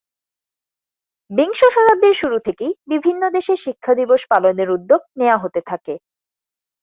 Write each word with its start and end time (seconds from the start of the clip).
বিংশ 1.31 1.59
শতাব্দীর 1.75 2.15
শুরু 2.15 2.37
থেকেই 2.39 2.71
বিভিন্ন 2.87 3.21
দেশে 3.29 3.53
শিক্ষা 3.57 3.93
দিবস 3.95 4.21
পালনের 4.29 4.69
উদ্যোগ 4.69 5.01
নেয়া 5.17 5.37
হতে 5.37 5.61
থাকে। 5.65 5.93